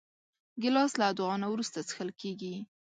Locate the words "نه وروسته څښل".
1.43-2.09